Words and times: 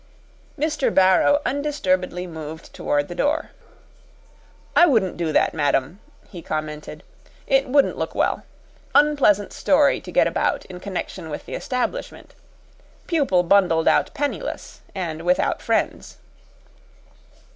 Mr. 0.57 0.91
Barrow 0.91 1.39
undisturbedly 1.45 2.25
moved 2.25 2.73
toward 2.73 3.07
the 3.07 3.13
door. 3.13 3.51
"I 4.75 4.87
wouldn't 4.87 5.15
do 5.15 5.31
that, 5.31 5.53
madam," 5.53 5.99
he 6.27 6.41
commented; 6.41 7.03
"it 7.45 7.69
wouldn't 7.69 7.99
look 7.99 8.15
well. 8.15 8.43
Unpleasant 8.95 9.53
story 9.53 10.01
to 10.01 10.11
get 10.11 10.25
about 10.25 10.65
in 10.65 10.79
connection 10.79 11.29
with 11.29 11.45
the 11.45 11.53
establishment. 11.53 12.33
Pupil 13.05 13.43
bundled 13.43 13.87
out 13.87 14.11
penniless 14.15 14.81
and 14.95 15.21
without 15.21 15.61
friends." 15.61 16.17